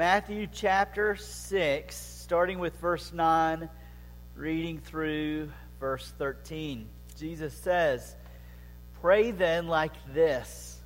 [0.00, 3.68] Matthew chapter 6, starting with verse 9,
[4.34, 6.88] reading through verse 13.
[7.18, 8.16] Jesus says,
[9.02, 10.80] Pray then like this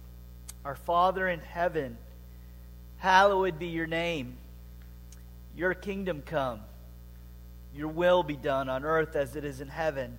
[0.65, 1.97] Our Father in heaven,
[2.97, 4.37] hallowed be your name.
[5.57, 6.63] Your kingdom come.
[7.73, 10.19] Your will be done on earth as it is in heaven.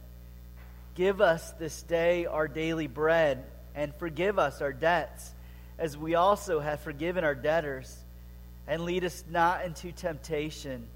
[0.96, 3.44] Give us this day our daily bread,
[3.76, 5.34] and forgive us our debts,
[5.78, 8.05] as we also have forgiven our debtors.
[8.68, 10.88] And lead us not into temptation,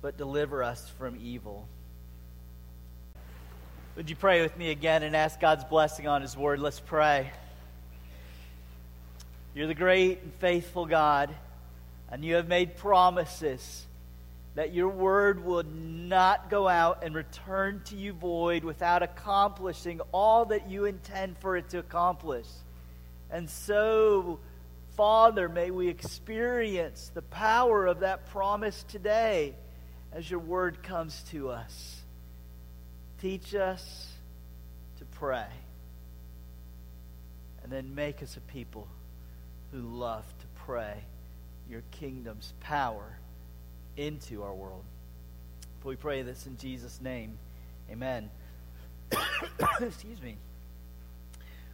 [0.00, 1.68] but deliver us from evil.
[3.96, 6.60] Would you pray with me again and ask God's blessing on His word?
[6.60, 7.30] Let's pray.
[9.54, 11.34] You're the great and faithful God,
[12.10, 13.86] and you have made promises
[14.54, 20.46] that your word would not go out and return to you void without accomplishing all
[20.46, 22.46] that you intend for it to accomplish.
[23.30, 24.40] And so,
[24.96, 29.54] Father, may we experience the power of that promise today
[30.12, 32.02] as your word comes to us.
[33.20, 34.08] Teach us
[34.98, 35.46] to pray.
[37.62, 38.86] And then make us a people
[39.70, 41.04] who love to pray
[41.70, 43.16] your kingdom's power
[43.96, 44.84] into our world.
[45.84, 47.38] We pray this in Jesus' name.
[47.90, 48.30] Amen.
[49.80, 50.36] Excuse me.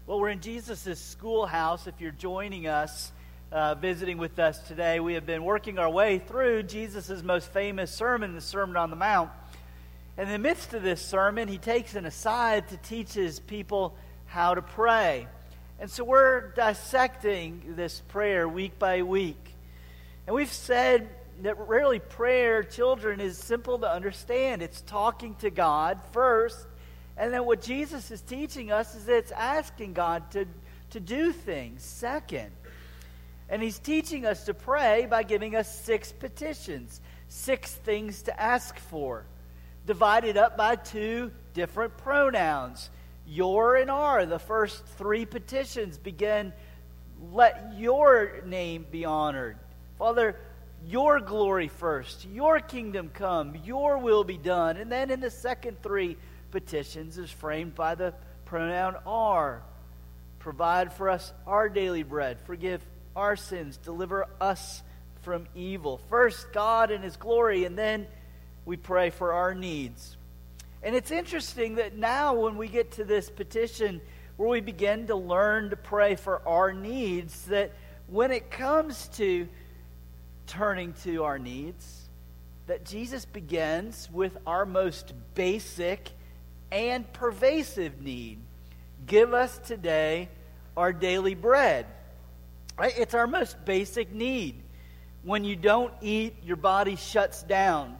[0.08, 1.86] Well, we're in Jesus' schoolhouse.
[1.86, 3.12] If you're joining us,
[3.52, 7.92] uh, visiting with us today, we have been working our way through Jesus' most famous
[7.92, 9.30] sermon, the Sermon on the Mount.
[10.16, 14.54] In the midst of this sermon, he takes an aside to teach his people how
[14.54, 15.28] to pray.
[15.78, 19.56] And so we're dissecting this prayer week by week.
[20.26, 21.06] And we've said
[21.42, 24.62] that rarely prayer, children, is simple to understand.
[24.62, 26.66] It's talking to God first.
[27.18, 30.46] And then what Jesus is teaching us is that it's asking God to,
[30.90, 32.52] to do things second.
[33.48, 38.78] And he's teaching us to pray by giving us six petitions, six things to ask
[38.78, 39.24] for,
[39.86, 42.88] divided up by two different pronouns.
[43.26, 44.24] Your and our.
[44.24, 46.52] The first three petitions begin,
[47.32, 49.56] let your name be honored.
[49.98, 50.36] Father,
[50.86, 54.76] your glory first, your kingdom come, your will be done.
[54.76, 56.16] And then in the second three
[56.50, 58.14] petitions is framed by the
[58.44, 59.62] pronoun our.
[60.38, 64.82] Provide for us our daily bread, forgive our sins, deliver us
[65.22, 66.00] from evil.
[66.08, 68.06] First, God and His glory, and then
[68.64, 70.16] we pray for our needs.
[70.82, 74.00] And it's interesting that now, when we get to this petition
[74.36, 77.72] where we begin to learn to pray for our needs, that
[78.06, 79.48] when it comes to
[80.46, 82.08] turning to our needs,
[82.68, 86.10] that Jesus begins with our most basic
[86.70, 88.40] and pervasive need.
[89.06, 90.28] Give us today
[90.76, 91.86] our daily bread.
[92.80, 94.62] It's our most basic need.
[95.22, 97.96] When you don't eat, your body shuts down.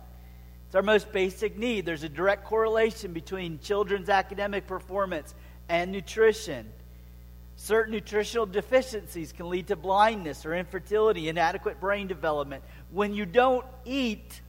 [0.67, 1.87] It's our most basic need.
[1.87, 5.35] There's a direct correlation between children's academic performance
[5.69, 6.71] and nutrition.
[7.57, 12.63] Certain nutritional deficiencies can lead to blindness or infertility, inadequate brain development.
[12.93, 14.41] When you don't eat,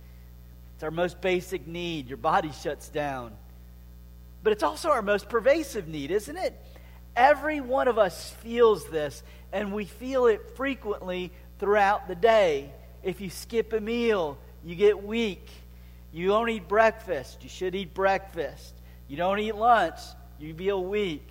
[0.75, 2.07] it's our most basic need.
[2.07, 3.31] Your body shuts down.
[4.43, 6.59] But it's also our most pervasive need, isn't it?
[7.15, 12.71] Every one of us feels this, and we feel it frequently throughout the day.
[13.03, 15.47] If you skip a meal, you get weak.
[16.11, 18.73] You don't eat breakfast, you should eat breakfast.
[19.07, 19.99] You don't eat lunch,
[20.39, 21.27] you feel weak.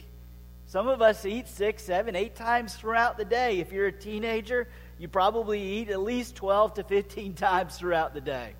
[0.66, 3.58] Some of us eat six, seven, eight times throughout the day.
[3.58, 8.20] If you're a teenager, you probably eat at least 12 to 15 times throughout the
[8.20, 8.52] day.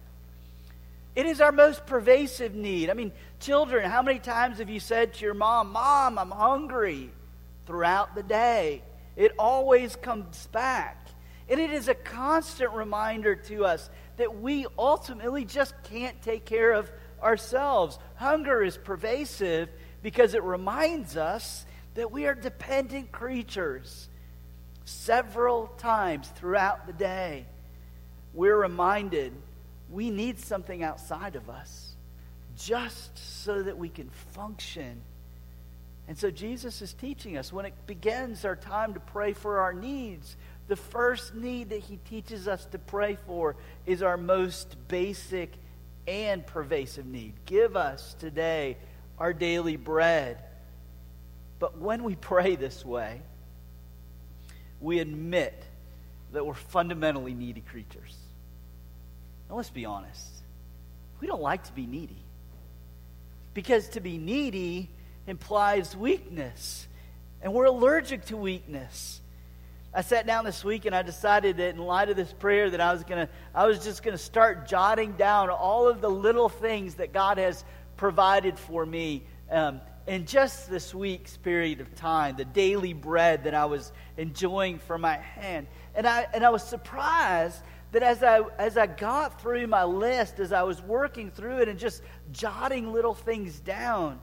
[1.19, 2.91] It is our most pervasive need.
[2.91, 7.11] I mean, children, how many times have you said to your mom, Mom, I'm hungry
[7.67, 8.83] throughout the day?
[9.17, 11.09] It always comes back.
[11.49, 16.71] And it is a constant reminder to us that we ultimately just can't take care
[16.71, 16.89] of
[17.21, 17.99] ourselves.
[18.15, 19.71] Hunger is pervasive
[20.05, 24.09] because it reminds us that we are dependent creatures.
[24.84, 27.47] Several times throughout the day,
[28.34, 29.33] we're reminded
[29.91, 31.95] we need something outside of us
[32.57, 35.01] just so that we can function.
[36.09, 39.73] And so Jesus is teaching us when it begins our time to pray for our
[39.73, 40.37] needs,
[40.67, 43.57] the first need that he teaches us to pray for
[43.87, 45.53] is our most basic
[46.07, 47.35] and pervasive need.
[47.47, 48.77] Give us today
[49.19, 50.43] our daily bread.
[51.59, 53.21] But when we pray this way,
[54.81, 55.61] we admit
[56.33, 58.15] that we're fundamentally needy creatures.
[59.48, 60.30] Now, let's be honest.
[61.21, 62.22] We don't like to be needy.
[63.54, 64.91] Because to be needy
[65.27, 66.86] implies weakness,
[67.42, 69.21] and we're allergic to weakness.
[69.92, 72.80] I sat down this week and I decided that in light of this prayer that
[72.80, 76.10] I was going to I was just going to start jotting down all of the
[76.10, 77.65] little things that God has
[77.97, 83.54] provided for me um, in just this week's period of time, the daily bread that
[83.54, 85.66] I was enjoying from my hand.
[85.94, 87.62] And I and I was surprised
[87.93, 91.69] that as I as I got through my list, as I was working through it
[91.69, 92.03] and just
[92.33, 94.21] jotting little things down,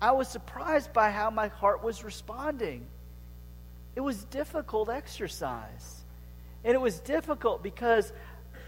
[0.00, 2.86] I was surprised by how my heart was responding.
[3.94, 6.02] It was difficult exercise.
[6.64, 8.12] And it was difficult because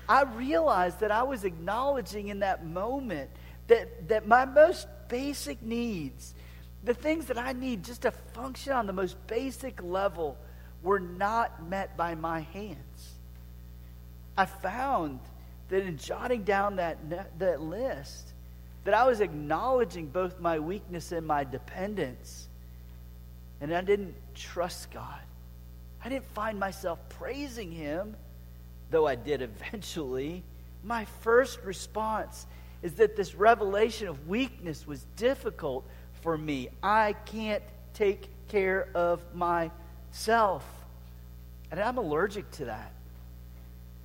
[0.08, 3.30] I realized that I was acknowledging in that moment
[3.68, 6.34] that, that my most basic needs,
[6.82, 10.36] the things that I need just to function on the most basic level,
[10.82, 13.13] were not met by my hands.
[14.36, 15.20] I found
[15.68, 16.98] that in jotting down that,
[17.38, 18.32] that list,
[18.84, 22.48] that I was acknowledging both my weakness and my dependence.
[23.60, 25.20] And I didn't trust God.
[26.04, 28.14] I didn't find myself praising Him,
[28.90, 29.40] though I did
[29.72, 30.42] eventually.
[30.82, 32.46] My first response
[32.82, 35.86] is that this revelation of weakness was difficult
[36.20, 36.68] for me.
[36.82, 37.62] I can't
[37.94, 40.66] take care of myself.
[41.70, 42.92] And I'm allergic to that.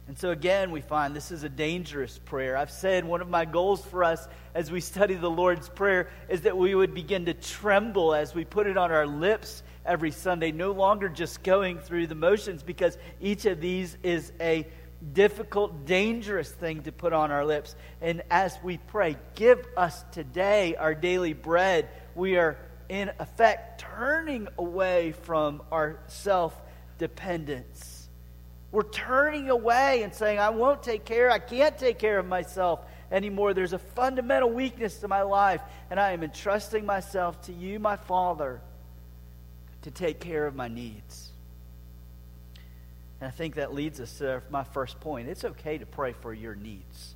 [0.09, 2.57] And so, again, we find this is a dangerous prayer.
[2.57, 6.41] I've said one of my goals for us as we study the Lord's Prayer is
[6.41, 10.51] that we would begin to tremble as we put it on our lips every Sunday,
[10.51, 14.65] no longer just going through the motions, because each of these is a
[15.13, 17.75] difficult, dangerous thing to put on our lips.
[18.01, 22.57] And as we pray, give us today our daily bread, we are
[22.89, 26.59] in effect turning away from our self
[26.97, 27.98] dependence
[28.71, 32.81] we're turning away and saying, I won't take care, I can't take care of myself
[33.11, 33.53] anymore.
[33.53, 37.95] There's a fundamental weakness to my life, and I am entrusting myself to you, my
[37.95, 38.61] Father,
[39.81, 41.31] to take care of my needs.
[43.19, 45.27] And I think that leads us to my first point.
[45.27, 47.15] It's okay to pray for your needs.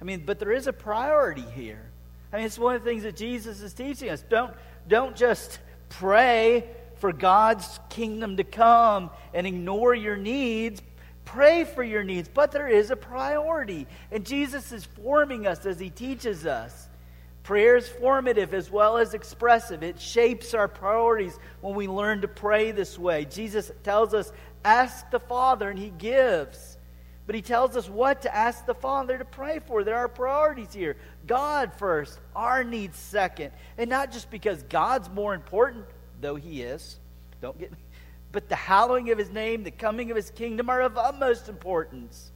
[0.00, 1.90] I mean, but there is a priority here.
[2.32, 4.24] I mean, it's one of the things that Jesus is teaching us.
[4.28, 4.54] Don't,
[4.88, 5.58] don't just
[5.88, 6.68] pray
[7.00, 10.82] for God's kingdom to come and ignore your needs.
[11.24, 13.86] Pray for your needs, but there is a priority.
[14.10, 16.88] And Jesus is forming us as he teaches us.
[17.42, 19.82] Prayer is formative as well as expressive.
[19.82, 23.24] It shapes our priorities when we learn to pray this way.
[23.24, 24.30] Jesus tells us,
[24.64, 26.76] ask the Father, and he gives.
[27.26, 29.84] But he tells us what to ask the Father to pray for.
[29.84, 30.96] There are priorities here.
[31.26, 33.52] God first, our needs second.
[33.78, 35.86] And not just because God's more important,
[36.20, 36.98] though he is.
[37.40, 37.78] Don't get me.
[38.32, 42.30] But the hallowing of his name, the coming of his kingdom are of utmost importance.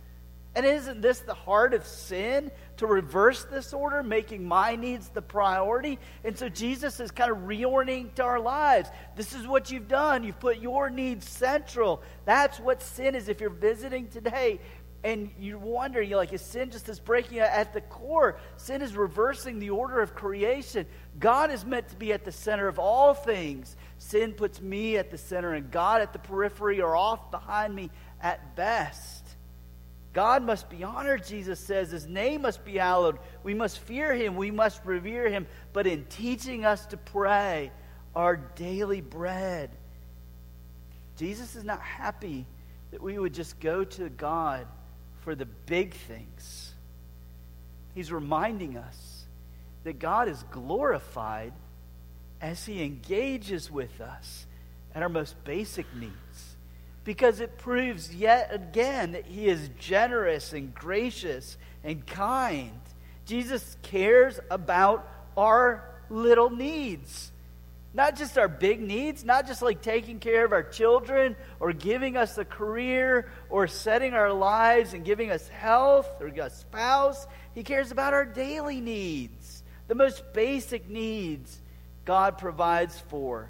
[0.56, 5.22] And isn't this the heart of sin to reverse this order, making my needs the
[5.22, 5.98] priority?
[6.22, 8.88] And so Jesus is kind of reorienting to our lives.
[9.16, 10.22] This is what you've done.
[10.22, 12.02] You've put your needs central.
[12.24, 13.28] That's what sin is.
[13.28, 14.60] If you're visiting today,
[15.04, 18.38] and you wonder, you're like, is sin just this breaking at the core?
[18.56, 20.86] Sin is reversing the order of creation.
[21.20, 23.76] God is meant to be at the center of all things.
[23.98, 27.90] Sin puts me at the center and God at the periphery or off behind me
[28.22, 29.28] at best.
[30.14, 31.90] God must be honored, Jesus says.
[31.90, 33.18] His name must be hallowed.
[33.42, 34.36] We must fear him.
[34.36, 35.46] We must revere him.
[35.74, 37.72] But in teaching us to pray,
[38.16, 39.68] our daily bread,
[41.18, 42.46] Jesus is not happy
[42.90, 44.66] that we would just go to God
[45.24, 46.74] for the big things.
[47.94, 49.24] He's reminding us
[49.84, 51.54] that God is glorified
[52.40, 54.46] as He engages with us
[54.94, 56.56] at our most basic needs.
[57.04, 62.80] Because it proves yet again that He is generous and gracious and kind.
[63.24, 67.32] Jesus cares about our little needs.
[67.94, 72.16] Not just our big needs, not just like taking care of our children or giving
[72.16, 77.28] us a career or setting our lives and giving us health or a spouse.
[77.54, 81.60] He cares about our daily needs, the most basic needs
[82.04, 83.48] God provides for.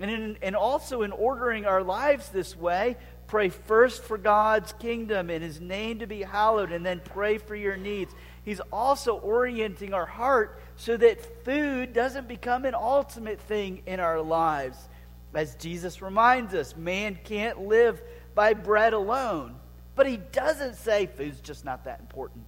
[0.00, 2.96] And, in, and also in ordering our lives this way,
[3.28, 7.54] pray first for God's kingdom and his name to be hallowed, and then pray for
[7.54, 8.12] your needs.
[8.44, 14.22] He's also orienting our heart so that food doesn't become an ultimate thing in our
[14.22, 14.88] lives.
[15.34, 18.00] As Jesus reminds us, man can't live
[18.34, 19.56] by bread alone.
[19.96, 22.44] But he doesn't say food's just not that important.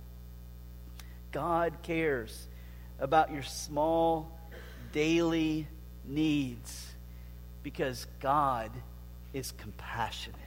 [1.33, 2.47] God cares
[3.01, 4.39] about your small
[4.93, 5.67] daily
[6.05, 6.87] needs
[7.65, 8.71] because God
[9.33, 10.39] is compassionate.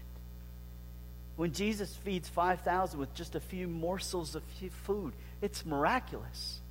[1.36, 4.44] When Jesus feeds 5,000 with just a few morsels of
[4.86, 6.62] food, it's miraculous.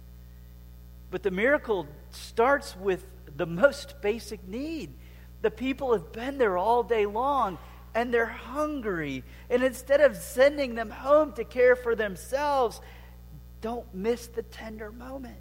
[1.13, 4.95] But the miracle starts with the most basic need.
[5.43, 7.59] The people have been there all day long.
[7.95, 9.23] and they're hungry.
[9.51, 12.81] And instead of sending them home to care for themselves,
[13.61, 15.37] don't miss the tender moment,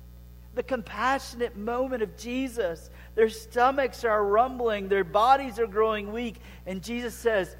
[0.53, 2.89] the compassionate moment of Jesus.
[3.15, 7.55] Their stomachs are rumbling, their bodies are growing weak, and Jesus says,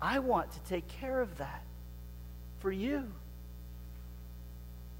[0.00, 1.64] I want to take care of that
[2.60, 3.10] for you.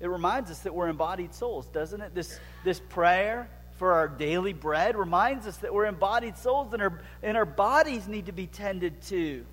[0.00, 2.15] It reminds us that we're embodied souls, doesn't it?
[2.15, 3.49] This, this prayer
[3.79, 8.07] for our daily bread reminds us that we're embodied souls and our, and our bodies
[8.09, 9.45] need to be tended to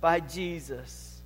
[0.00, 1.20] by Jesus.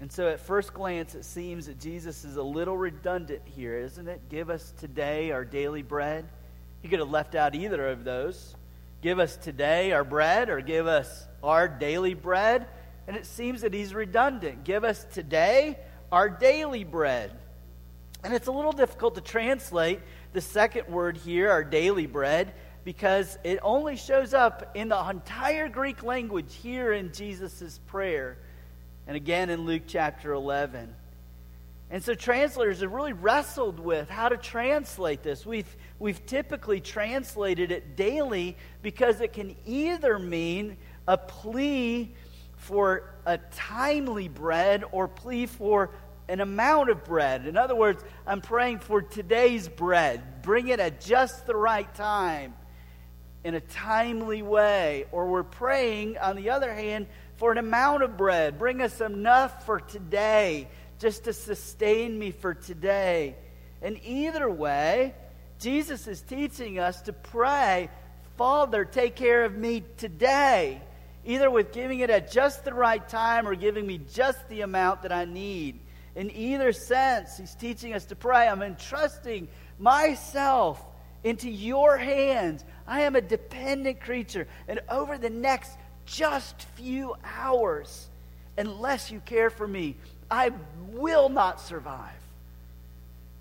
[0.00, 4.08] And so, at first glance, it seems that Jesus is a little redundant here, isn't
[4.08, 4.30] it?
[4.30, 6.26] Give us today our daily bread.
[6.80, 8.56] He could have left out either of those.
[9.02, 12.66] Give us today our bread, or give us our daily bread.
[13.06, 14.64] And it seems that he's redundant.
[14.64, 15.78] Give us today
[16.12, 17.32] our daily bread.
[18.22, 20.00] And it's a little difficult to translate
[20.32, 22.52] the second word here, our daily bread,
[22.84, 28.38] because it only shows up in the entire Greek language here in Jesus' prayer
[29.06, 30.94] and again in Luke chapter 11.
[31.90, 35.44] And so translators have really wrestled with how to translate this.
[35.44, 40.76] We've, we've typically translated it daily because it can either mean
[41.08, 42.12] a plea
[42.70, 45.90] for a timely bread or plea for
[46.28, 47.46] an amount of bread.
[47.46, 50.42] In other words, I'm praying for today's bread.
[50.42, 52.54] Bring it at just the right time
[53.42, 55.06] in a timely way.
[55.10, 58.60] Or we're praying, on the other hand, for an amount of bread.
[58.60, 60.68] Bring us enough for today,
[61.00, 63.34] just to sustain me for today.
[63.82, 65.14] And either way,
[65.58, 67.90] Jesus is teaching us to pray,
[68.36, 70.80] Father, take care of me today.
[71.24, 75.02] Either with giving it at just the right time or giving me just the amount
[75.02, 75.78] that I need.
[76.16, 78.48] In either sense, he's teaching us to pray.
[78.48, 79.48] I'm entrusting
[79.78, 80.82] myself
[81.22, 82.64] into your hands.
[82.86, 84.48] I am a dependent creature.
[84.66, 85.72] And over the next
[86.06, 88.08] just few hours,
[88.56, 89.96] unless you care for me,
[90.30, 90.52] I
[90.92, 92.12] will not survive.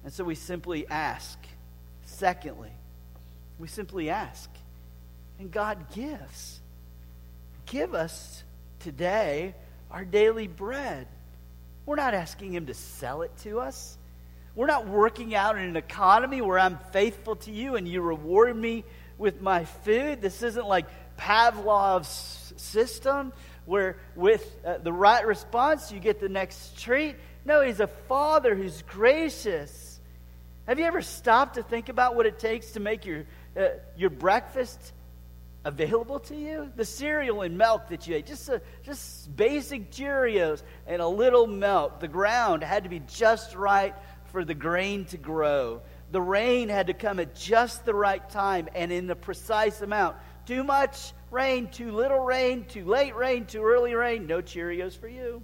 [0.03, 1.39] And so we simply ask.
[2.05, 2.71] Secondly,
[3.57, 4.49] we simply ask.
[5.39, 6.58] And God gives.
[7.69, 8.43] Give us
[8.79, 9.53] today
[9.91, 11.07] our daily bread.
[11.85, 13.95] We're not asking Him to sell it to us.
[14.55, 18.55] We're not working out in an economy where I'm faithful to you and you reward
[18.55, 18.85] me
[19.19, 20.19] with my food.
[20.19, 23.33] This isn't like Pavlov's system
[23.65, 27.17] where, with uh, the right response, you get the next treat.
[27.45, 29.99] No, He's a Father who's gracious.
[30.65, 34.09] Have you ever stopped to think about what it takes to make your, uh, your
[34.09, 34.93] breakfast
[35.69, 36.71] available to you?
[36.75, 41.47] The cereal and milk that you ate, just, a, just basic Cheerios and a little
[41.47, 41.99] milk.
[41.99, 43.93] The ground had to be just right
[44.31, 45.81] for the grain to grow.
[46.11, 50.17] The rain had to come at just the right time and in the precise amount.
[50.45, 55.07] Too much rain, too little rain, too late rain, too early rain, no Cheerios for
[55.07, 55.43] you.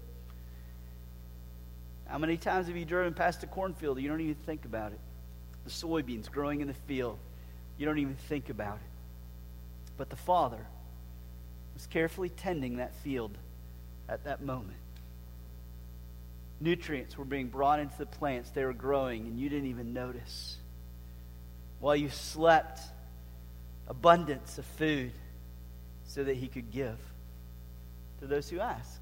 [2.07, 4.99] How many times have you driven past a cornfield you don't even think about it?
[5.65, 7.19] The soybeans growing in the field,
[7.77, 8.94] you don't even think about it.
[9.97, 10.65] But the Father
[11.73, 13.37] was carefully tending that field
[14.09, 14.77] at that moment.
[16.59, 20.57] Nutrients were being brought into the plants, they were growing, and you didn't even notice.
[21.79, 22.79] While you slept,
[23.87, 25.11] abundance of food
[26.05, 26.97] so that He could give
[28.19, 29.01] to those who ask.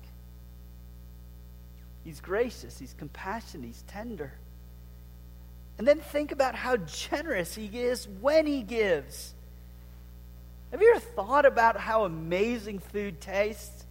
[2.03, 4.33] He's gracious, He's compassionate, He's tender.
[5.77, 9.35] And then think about how generous He is when He gives.
[10.73, 13.85] Have you ever thought about how amazing food tastes?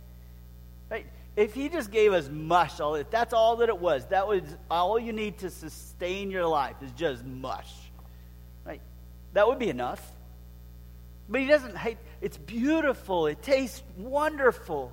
[0.90, 1.06] Right?
[1.36, 4.42] If he just gave us mush, all if that's all that it was, that was
[4.68, 7.72] all you need to sustain your life is just mush.
[8.66, 8.80] Right?
[9.32, 10.04] That would be enough.
[11.28, 14.90] But he doesn't hate it's beautiful, it tastes wonderful.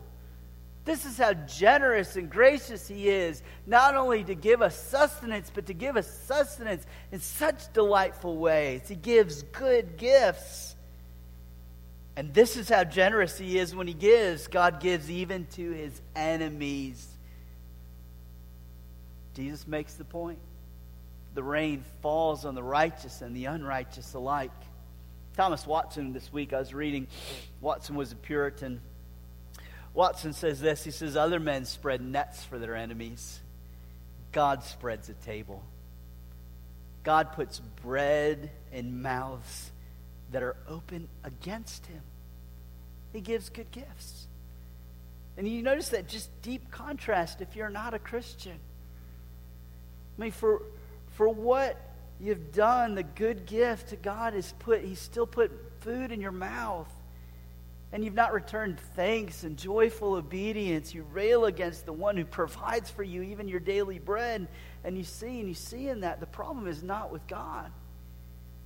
[0.85, 5.65] This is how generous and gracious He is, not only to give us sustenance, but
[5.65, 8.87] to give us sustenance in such delightful ways.
[8.87, 10.75] He gives good gifts.
[12.15, 14.47] And this is how generous he is when he gives.
[14.47, 17.07] God gives even to his enemies.
[19.35, 20.39] Jesus makes the point.
[21.33, 24.51] The rain falls on the righteous and the unrighteous alike.
[25.37, 27.07] Thomas Watson, this week I was reading,
[27.61, 28.81] Watson was a Puritan.
[29.93, 33.39] Watson says this He says, Other men spread nets for their enemies,
[34.31, 35.63] God spreads a table.
[37.03, 39.71] God puts bread in mouths
[40.31, 42.01] that are open against him.
[43.13, 44.27] He gives good gifts.
[45.37, 48.59] And you notice that just deep contrast if you're not a Christian.
[50.17, 50.63] I mean, for,
[51.11, 51.77] for what
[52.19, 56.33] you've done, the good gift to God has put, He's still put food in your
[56.33, 56.91] mouth.
[57.91, 60.93] and you've not returned thanks and joyful obedience.
[60.93, 64.47] You rail against the one who provides for you even your daily bread.
[64.83, 67.71] And you see, and you see in that the problem is not with God.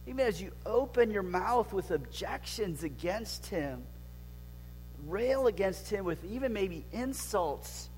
[0.05, 3.83] Even as you open your mouth with objections against him,
[5.07, 7.89] rail against him with even maybe insults,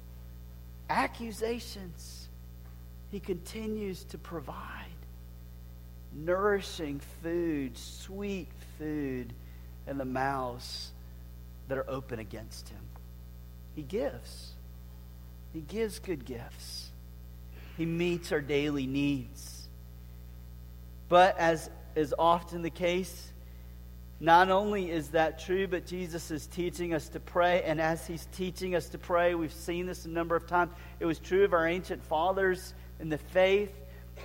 [0.90, 2.30] accusations,
[3.12, 4.86] he continues to provide
[6.14, 8.48] nourishing food, sweet
[8.78, 9.34] food
[9.88, 10.92] in the mouths
[11.68, 12.80] that are open against him.
[13.76, 14.52] He gives.
[15.54, 16.92] He gives good gifts.
[17.78, 19.68] He meets our daily needs.
[21.10, 23.32] But as is often the case,
[24.20, 27.64] not only is that true, but Jesus is teaching us to pray.
[27.64, 30.72] And as he's teaching us to pray, we've seen this a number of times.
[31.00, 33.72] It was true of our ancient fathers in the faith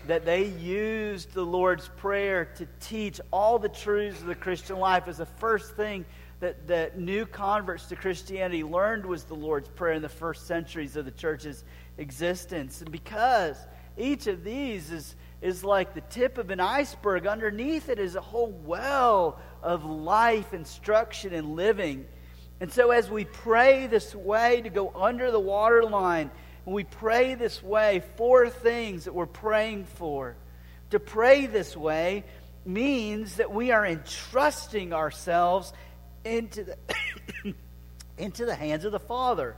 [0.07, 5.09] that they used the Lord's Prayer to teach all the truths of the Christian life
[5.09, 6.05] as the first thing
[6.39, 10.97] that, that new converts to Christianity learned was the Lord's Prayer in the first centuries
[10.97, 11.65] of the church's
[11.99, 12.81] existence.
[12.81, 13.57] And because
[13.99, 18.21] each of these is, is like the tip of an iceberg, underneath it is a
[18.21, 22.07] whole well of life, instruction, and living.
[22.61, 26.31] And so, as we pray this way to go under the waterline,
[26.67, 30.37] and we pray this way, four things that we're praying for.
[30.91, 32.25] To pray this way
[32.65, 35.73] means that we are entrusting ourselves
[36.25, 36.77] into the,
[38.19, 39.57] into the hands of the Father.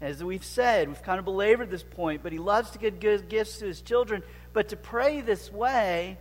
[0.00, 3.28] As we've said, we've kind of belabored this point, but He loves to give good
[3.28, 4.22] gifts to His children.
[4.58, 6.18] But to pray this way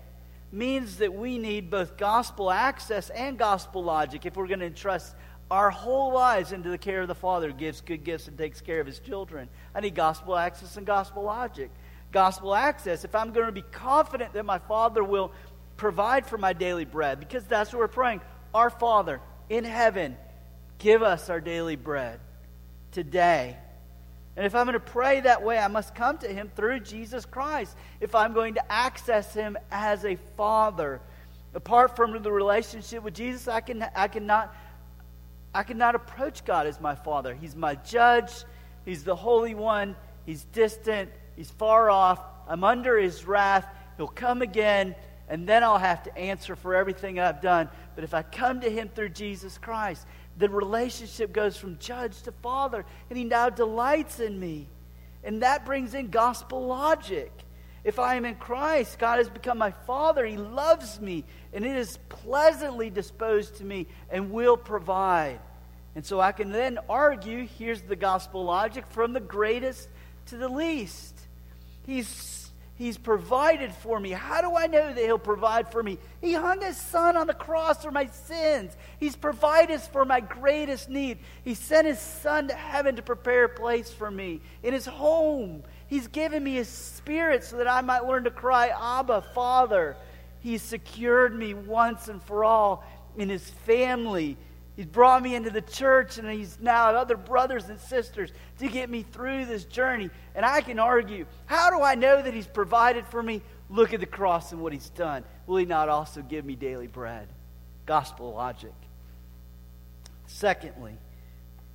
[0.52, 5.16] means that we need both gospel access and gospel logic if we're going to entrust
[5.50, 8.62] our whole lives into the care of the Father, who gives good gifts and takes
[8.62, 9.50] care of His children.
[9.74, 11.72] I need gospel access and gospel logic.
[12.12, 15.32] Gospel access, if I'm going to be confident that my Father will
[15.76, 18.22] provide for my daily bread, because that's what we're praying.
[18.54, 20.16] Our Father, in heaven,
[20.78, 22.20] give us our daily bread
[22.92, 23.58] today.
[24.38, 27.26] And if I'm going to pray that way, I must come to Him through Jesus
[27.26, 27.76] Christ.
[28.00, 31.02] If I'm going to access Him as a Father,
[31.56, 34.56] apart from the relationship with Jesus, I, can, I cannot.
[35.56, 37.34] I cannot approach God as my Father.
[37.34, 38.32] He's my judge.
[38.86, 39.96] He's the Holy One.
[40.24, 41.10] He's distant.
[41.36, 42.20] He's far off.
[42.48, 43.66] I'm under His wrath.
[43.98, 44.94] He'll come again
[45.30, 47.70] and then I'll have to answer for everything I've done.
[47.96, 50.06] But if I come to Him through Jesus Christ,
[50.38, 54.68] the relationship goes from judge to father, and He now delights in me.
[55.24, 57.32] And that brings in gospel logic.
[57.84, 60.26] If I am in Christ, God has become my Father.
[60.26, 61.24] He loves me,
[61.54, 65.40] and it is pleasantly disposed to me and will provide.
[65.96, 69.88] And so I can then argue here's the gospel logic from the greatest
[70.28, 71.18] to the least.
[71.86, 72.47] He's
[72.78, 74.12] He's provided for me.
[74.12, 75.98] How do I know that He'll provide for me?
[76.22, 78.78] He hung His Son on the cross for my sins.
[79.00, 81.18] He's provided for my greatest need.
[81.44, 85.64] He sent His Son to heaven to prepare a place for me in His home.
[85.88, 89.98] He's given me His Spirit so that I might learn to cry, Abba, Father.
[90.42, 92.84] He secured me once and for all
[93.18, 94.38] in His family.
[94.78, 98.92] He's brought me into the church, and he's now other brothers and sisters to get
[98.92, 100.12] me through this journey.
[100.36, 103.42] And I can argue, how do I know that he's provided for me?
[103.72, 105.24] Look at the cross and what he's done.
[105.48, 107.28] Will he not also give me daily bread?
[107.88, 108.74] Gospel logic.
[110.28, 110.94] Secondly,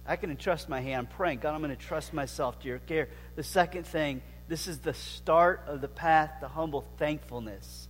[0.07, 0.99] I can entrust my hand.
[0.99, 3.09] I'm praying, God, I'm going to trust myself to your care.
[3.35, 7.89] The second thing, this is the start of the path to humble thankfulness.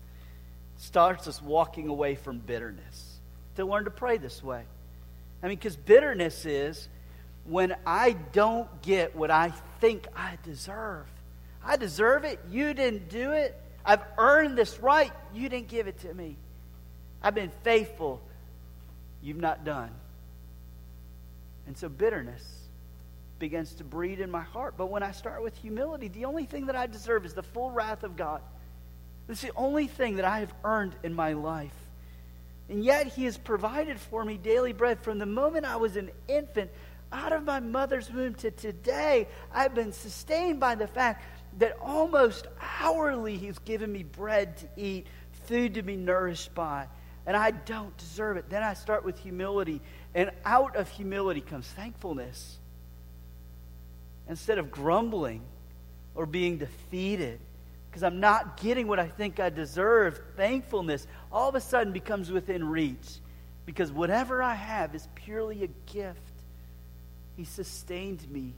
[0.79, 3.18] Starts us walking away from bitterness.
[3.57, 4.62] To learn to pray this way.
[5.42, 6.88] I mean, because bitterness is
[7.44, 11.07] when I don't get what I think I deserve.
[11.64, 12.38] I deserve it.
[12.50, 13.61] You didn't do it.
[13.85, 15.12] I've earned this right.
[15.35, 16.37] You didn't give it to me.
[17.22, 18.20] I've been faithful.
[19.22, 19.90] You've not done.
[21.66, 22.42] And so bitterness
[23.38, 24.74] begins to breed in my heart.
[24.76, 27.70] But when I start with humility, the only thing that I deserve is the full
[27.70, 28.40] wrath of God.
[29.28, 31.74] It's the only thing that I have earned in my life.
[32.68, 36.11] And yet he has provided for me daily bread from the moment I was an
[36.29, 36.70] infant
[37.12, 39.29] out of my mother's womb to today.
[39.53, 41.25] I've been sustained by the fact
[41.59, 42.46] that almost
[42.81, 45.07] hourly he's given me bread to eat,
[45.46, 46.87] food to be nourished by.
[47.27, 48.48] And I don't deserve it.
[48.48, 49.81] Then I start with humility.
[50.14, 52.59] And out of humility comes thankfulness.
[54.29, 55.42] Instead of grumbling
[56.14, 57.38] or being defeated,
[57.90, 62.30] because I'm not getting what I think I deserve, thankfulness all of a sudden becomes
[62.30, 63.18] within reach.
[63.64, 66.18] Because whatever I have is purely a gift.
[67.36, 68.52] He sustained me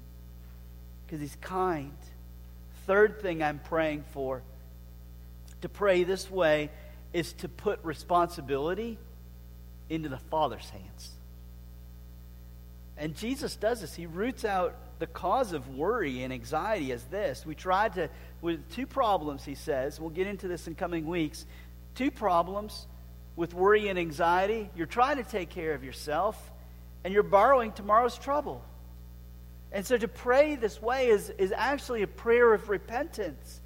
[1.07, 1.93] because He's kind.
[2.87, 4.43] Third thing I'm praying for
[5.65, 6.71] to pray this way
[7.15, 8.99] is to put responsibility
[9.89, 11.11] into the Father's hands.
[12.99, 13.95] And Jesus does this.
[13.95, 17.47] He roots out the cause of worry and anxiety as this.
[17.47, 18.11] We tried to,
[18.43, 19.99] with two problems, he says.
[19.99, 21.47] We'll get into this in coming weeks.
[21.95, 22.87] Two problems
[23.37, 24.71] with worry and anxiety.
[24.75, 26.53] You're trying to take care of yourself,
[27.05, 28.63] and you're borrowing tomorrow's trouble.
[29.73, 33.61] And so to pray this way is, is actually a prayer of repentance.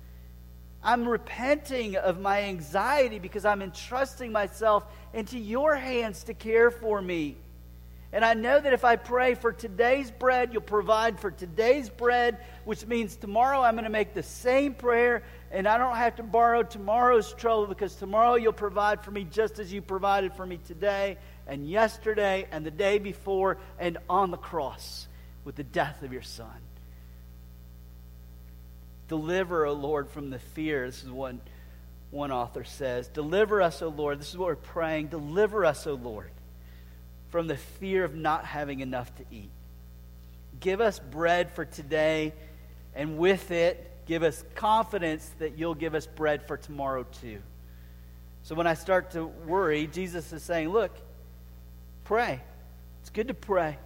[0.83, 7.01] I'm repenting of my anxiety because I'm entrusting myself into your hands to care for
[7.03, 7.37] me.
[8.11, 12.39] And I know that if I pray for today's bread, you'll provide for today's bread,
[12.65, 16.23] which means tomorrow I'm going to make the same prayer and I don't have to
[16.23, 20.59] borrow tomorrow's trouble because tomorrow you'll provide for me just as you provided for me
[20.67, 25.09] today and yesterday and the day before and on the cross
[25.45, 26.47] with the death of your son.
[29.09, 30.85] Deliver, O Lord, from the fear.
[30.87, 31.37] This is what
[32.11, 33.09] one author says.
[33.09, 34.21] Deliver us, O Lord.
[34.21, 35.09] This is what we're praying.
[35.09, 36.31] Deliver us, O Lord,
[37.31, 39.51] from the fear of not having enough to eat.
[40.61, 42.35] Give us bread for today,
[42.95, 47.41] and with it, give us confidence that you'll give us bread for tomorrow too.
[48.43, 50.91] So when I start to worry, Jesus is saying, Look,
[52.05, 52.41] pray.
[53.03, 53.79] It's good to pray.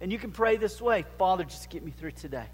[0.00, 2.46] And you can pray this way Father, just get me through today.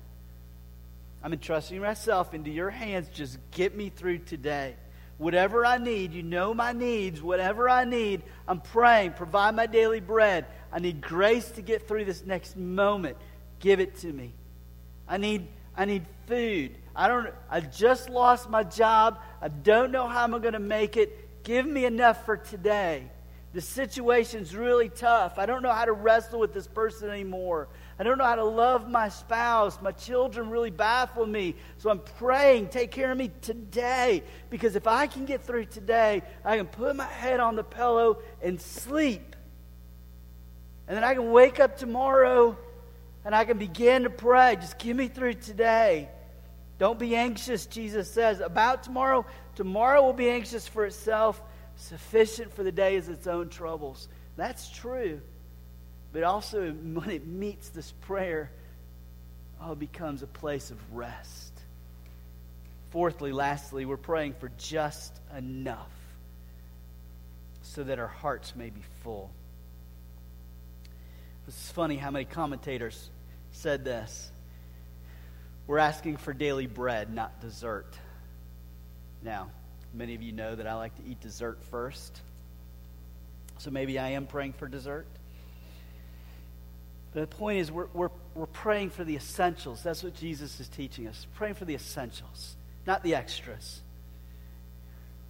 [1.23, 3.09] I'm entrusting myself into your hands.
[3.13, 4.75] Just get me through today.
[5.17, 7.23] Whatever I need, you know my needs.
[7.23, 9.13] Whatever I need, I'm praying.
[9.13, 10.47] Provide my daily bread.
[10.73, 13.17] I need grace to get through this next moment.
[13.61, 14.33] Give it to me.
[15.07, 16.77] I need, I need food.
[16.97, 19.21] I don't I just lost my job.
[19.43, 21.43] I don't know how I'm going to make it.
[21.43, 23.11] Give me enough for today.
[23.53, 25.39] The situation's really tough.
[25.39, 27.69] I don't know how to wrestle with this person anymore.
[28.01, 29.81] I don't know how to love my spouse.
[29.81, 31.55] My children really baffle me.
[31.79, 34.25] So I'm praying, take care of me today.
[34.51, 38.19] Because if I can get through today, I can put my head on the pillow
[38.43, 39.37] and sleep.
[40.89, 42.59] And then I can wake up tomorrow
[43.25, 44.57] and I can begin to pray.
[44.57, 46.09] Just give me through today.
[46.85, 49.25] Don't be anxious, Jesus says, about tomorrow.
[49.57, 51.41] Tomorrow will be anxious for itself.
[51.77, 54.07] Sufficient for the day is its own troubles.
[54.37, 55.23] That's true.
[56.13, 58.51] But also, when it meets this prayer,
[59.63, 61.59] oh, it becomes a place of rest.
[62.91, 65.89] Fourthly, lastly, we're praying for just enough
[67.63, 69.31] so that our hearts may be full.
[71.49, 73.09] It's funny how many commentators
[73.53, 74.31] said this.
[75.67, 77.97] We're asking for daily bread, not dessert.
[79.23, 79.51] Now,
[79.95, 82.21] Many of you know that I like to eat dessert first.
[83.59, 85.07] So maybe I am praying for dessert.
[87.13, 89.85] But the point is, we're, we're, we're praying for the essentials.
[89.85, 91.29] That's what Jesus is teaching us.
[91.37, 92.57] Praying for the essentials,
[92.89, 93.83] not the extras.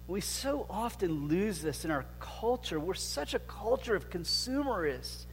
[0.07, 2.79] We so often lose this in our culture.
[2.79, 5.27] We're such a culture of consumerists.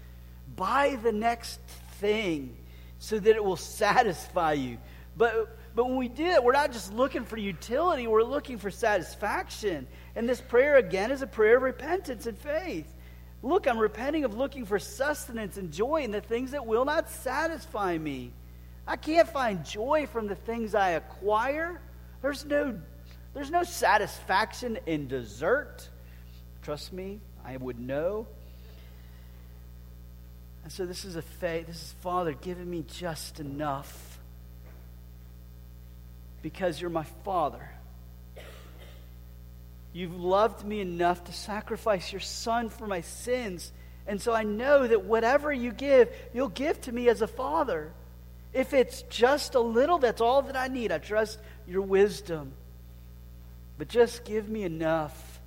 [0.57, 1.59] Buy the next
[2.01, 2.55] thing
[2.99, 4.77] so that it will satisfy you.
[5.17, 8.71] But but when we do it, we're not just looking for utility, we're looking for
[8.71, 9.87] satisfaction.
[10.15, 12.93] And this prayer, again, is a prayer of repentance and faith.
[13.43, 17.11] Look, I'm repenting of looking for sustenance and joy in the things that will not
[17.11, 18.33] satisfy me.
[18.87, 21.81] I can't find joy from the things I acquire.
[22.21, 22.79] There's no,
[23.33, 25.89] there's no satisfaction in dessert.
[26.63, 28.27] Trust me, I would know.
[30.63, 31.67] And so this is a faith.
[31.67, 34.12] This is Father giving me just enough
[36.43, 37.71] because you're my Father.
[39.93, 43.73] You've loved me enough to sacrifice your Son for my sins.
[44.07, 47.93] And so I know that whatever you give, you'll give to me as a Father.
[48.53, 50.93] If it's just a little, that's all that I need.
[50.93, 52.53] I trust your wisdom.
[53.79, 55.41] But just give me enough.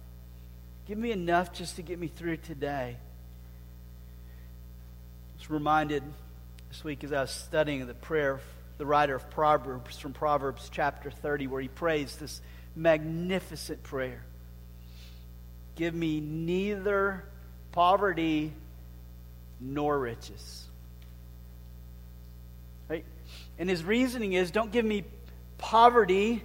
[0.88, 2.98] Give me enough just to get me through today.
[5.28, 6.04] I was reminded
[6.70, 8.40] this week as I was studying the prayer
[8.78, 12.42] the writer of Proverbs from Proverbs chapter 30, where he prays this
[12.76, 14.22] magnificent prayer
[15.76, 17.26] Give me neither
[17.74, 18.54] poverty
[19.60, 20.66] nor riches.
[22.88, 23.04] Right?
[23.60, 25.04] And his reasoning is don't give me
[25.58, 26.44] poverty,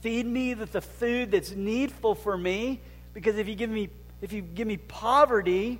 [0.00, 2.80] feed me with the food that's needful for me,
[3.12, 3.90] because if you give me
[4.22, 5.78] if you give me poverty,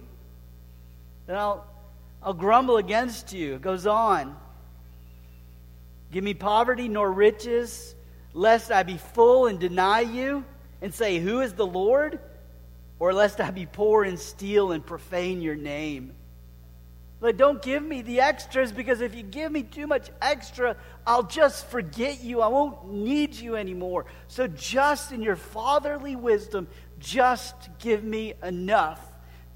[1.27, 1.67] then I'll
[2.23, 3.55] I'll grumble against you.
[3.55, 4.37] It goes on.
[6.15, 7.93] Give me poverty nor riches,
[8.35, 10.45] lest I be full and deny you
[10.81, 12.21] and say, Who is the Lord?
[13.01, 16.15] Or lest I be poor and steal and profane your name.
[17.19, 21.25] But don't give me the extras because if you give me too much extra, I'll
[21.25, 22.43] just forget you.
[22.43, 24.07] I won't need you anymore.
[24.29, 26.69] So, just in your fatherly wisdom,
[27.01, 29.01] just give me enough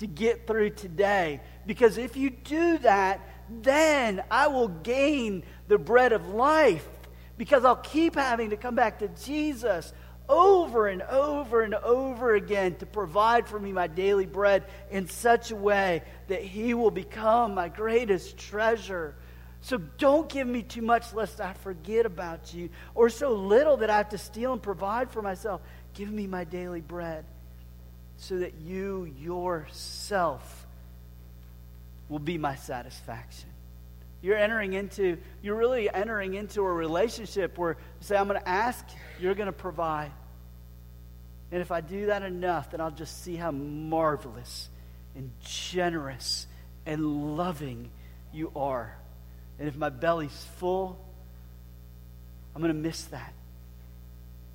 [0.00, 1.40] to get through today.
[1.66, 3.20] Because if you do that,
[3.62, 6.86] then I will gain the bread of life
[7.36, 9.92] because I'll keep having to come back to Jesus
[10.28, 15.50] over and over and over again to provide for me my daily bread in such
[15.50, 19.14] a way that He will become my greatest treasure.
[19.60, 23.90] So don't give me too much lest I forget about you, or so little that
[23.90, 25.62] I have to steal and provide for myself.
[25.94, 27.24] Give me my daily bread
[28.18, 30.66] so that you yourself
[32.08, 33.48] will be my satisfaction.
[34.20, 38.84] You're entering into, you're really entering into a relationship where, say, I'm going to ask,
[39.20, 40.10] you're going to provide.
[41.52, 44.68] And if I do that enough, then I'll just see how marvelous
[45.14, 46.46] and generous
[46.84, 47.90] and loving
[48.32, 48.96] you are.
[49.58, 50.98] And if my belly's full,
[52.54, 53.32] I'm going to miss that.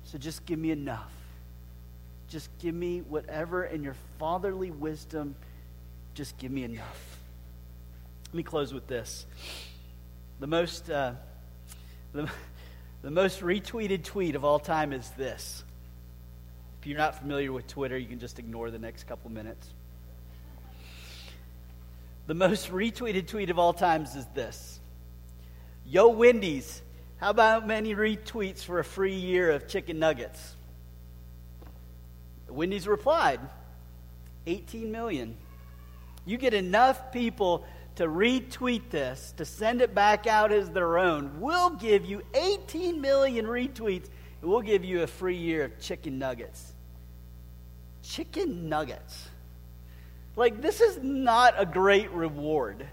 [0.04, 1.10] So just give me enough.
[2.28, 5.34] Just give me whatever in your fatherly wisdom,
[6.14, 7.23] just give me enough.
[8.34, 9.26] Let me close with this.
[10.40, 11.12] The most, uh,
[12.12, 12.28] the,
[13.02, 15.62] the most retweeted tweet of all time is this.
[16.80, 19.68] If you're not familiar with Twitter, you can just ignore the next couple minutes.
[22.26, 24.80] The most retweeted tweet of all times is this
[25.86, 26.82] Yo, Wendy's,
[27.18, 30.56] how about many retweets for a free year of chicken nuggets?
[32.48, 33.38] Wendy's replied
[34.48, 35.36] 18 million.
[36.26, 37.64] You get enough people
[37.96, 41.40] to retweet this, to send it back out as their own.
[41.40, 44.08] We'll give you 18 million retweets,
[44.40, 46.72] and we'll give you a free year of chicken nuggets.
[48.02, 49.28] Chicken nuggets.
[50.36, 52.84] Like, this is not a great reward.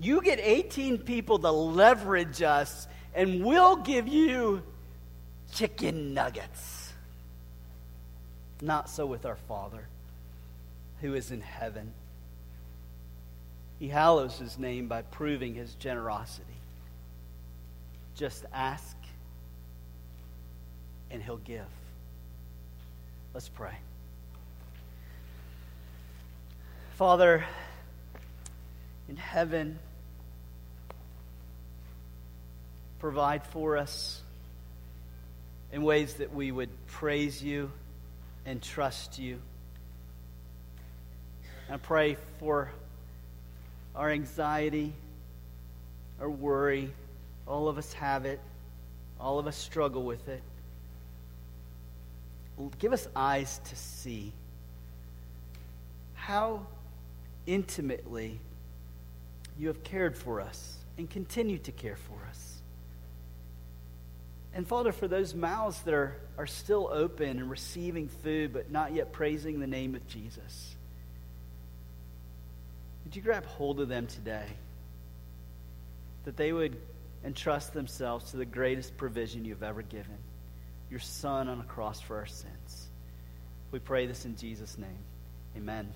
[0.00, 4.62] You get 18 people to leverage us, and we'll give you
[5.52, 6.92] chicken nuggets.
[8.62, 9.88] Not so with our Father
[11.00, 11.92] who is in heaven.
[13.78, 16.44] He hallows his name by proving his generosity.
[18.16, 18.96] Just ask,
[21.10, 21.66] and he'll give.
[23.32, 23.76] Let's pray.
[26.96, 27.44] Father,
[29.08, 29.78] in heaven,
[32.98, 34.20] provide for us
[35.72, 37.70] in ways that we would praise you
[38.44, 39.40] and trust you.
[41.70, 42.70] I pray for
[43.94, 44.92] our anxiety,
[46.20, 46.90] our worry.
[47.46, 48.40] All of us have it,
[49.20, 50.42] all of us struggle with it.
[52.78, 54.32] Give us eyes to see
[56.14, 56.66] how
[57.46, 58.38] intimately
[59.58, 62.60] you have cared for us and continue to care for us.
[64.54, 68.92] And Father, for those mouths that are, are still open and receiving food but not
[68.92, 70.74] yet praising the name of Jesus,
[73.08, 74.44] would you grab hold of them today?
[76.26, 76.76] That they would
[77.24, 80.18] entrust themselves to the greatest provision you've ever given
[80.90, 82.88] your Son on a cross for our sins.
[83.70, 84.98] We pray this in Jesus' name.
[85.56, 85.90] Amen.